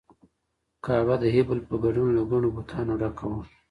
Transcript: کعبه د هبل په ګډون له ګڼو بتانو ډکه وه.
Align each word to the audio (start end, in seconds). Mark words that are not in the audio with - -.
کعبه 0.83 1.15
د 1.19 1.23
هبل 1.35 1.59
په 1.69 1.75
ګډون 1.83 2.07
له 2.17 2.23
ګڼو 2.31 2.49
بتانو 2.57 2.93
ډکه 3.01 3.25
وه. 3.31 3.41